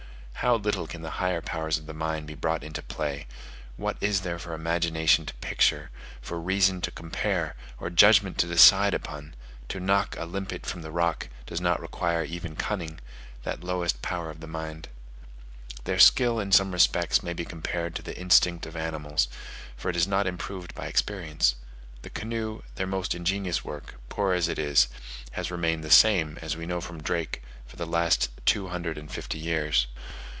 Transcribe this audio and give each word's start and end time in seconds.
How 0.43 0.55
little 0.55 0.87
can 0.87 1.03
the 1.03 1.11
higher 1.21 1.39
powers 1.39 1.77
of 1.77 1.85
the 1.85 1.93
mind 1.93 2.25
be 2.25 2.33
brought 2.33 2.63
into 2.63 2.81
play: 2.81 3.27
what 3.77 3.95
is 4.01 4.21
there 4.21 4.39
for 4.39 4.55
imagination 4.55 5.23
to 5.27 5.35
picture, 5.35 5.91
for 6.19 6.39
reason 6.41 6.81
to 6.81 6.89
compare, 6.89 7.55
or 7.79 7.91
judgment 7.91 8.39
to 8.39 8.47
decide 8.47 8.95
upon? 8.95 9.35
to 9.69 9.79
knock 9.79 10.15
a 10.17 10.25
limpet 10.25 10.65
from 10.65 10.81
the 10.81 10.89
rock 10.89 11.29
does 11.45 11.61
not 11.61 11.79
require 11.79 12.23
even 12.23 12.55
cunning, 12.55 12.97
that 13.43 13.63
lowest 13.63 14.01
power 14.01 14.31
of 14.31 14.39
the 14.39 14.47
mind. 14.47 14.89
Their 15.83 15.99
skill 15.99 16.39
in 16.39 16.51
some 16.51 16.71
respects 16.71 17.21
may 17.21 17.33
be 17.33 17.45
compared 17.45 17.93
to 17.93 18.01
the 18.01 18.17
instinct 18.19 18.65
of 18.65 18.75
animals; 18.75 19.27
for 19.77 19.91
it 19.91 19.95
is 19.95 20.07
not 20.07 20.25
improved 20.25 20.73
by 20.73 20.87
experience: 20.87 21.53
the 22.01 22.09
canoe, 22.09 22.63
their 22.77 22.87
most 22.87 23.13
ingenious 23.13 23.63
work, 23.63 23.93
poor 24.09 24.33
as 24.33 24.47
it 24.47 24.57
is, 24.57 24.87
has 25.33 25.51
remained 25.51 25.83
the 25.83 25.91
same, 25.91 26.39
as 26.41 26.57
we 26.57 26.65
know 26.65 26.81
from 26.81 27.03
Drake, 27.03 27.43
for 27.67 27.75
the 27.75 27.85
last 27.85 28.31
two 28.47 28.69
hundred 28.69 28.97
and 28.97 29.11
fifty 29.11 29.37
years. 29.37 29.85